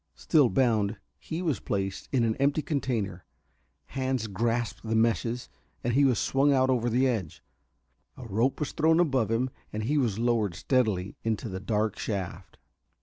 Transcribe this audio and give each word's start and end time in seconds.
Still 0.15 0.49
bound, 0.49 0.97
he 1.19 1.43
was 1.43 1.59
placed 1.59 2.09
in 2.11 2.23
the 2.31 2.41
empty 2.41 2.63
container. 2.63 3.23
Hands 3.93 4.25
grasped 4.25 4.81
the 4.81 4.95
meshes, 4.95 5.47
and 5.83 5.93
he 5.93 6.05
was 6.05 6.17
swung 6.17 6.51
out 6.51 6.71
over 6.71 6.89
the 6.89 7.07
edge. 7.07 7.43
A 8.17 8.25
rope 8.25 8.59
was 8.59 8.73
above 8.79 9.29
him: 9.29 9.51
he 9.71 9.99
was 9.99 10.17
lowered 10.17 10.55
steadily 10.55 11.17
into 11.23 11.47
the 11.47 11.59
dark 11.59 11.99
shaft. 11.99 12.57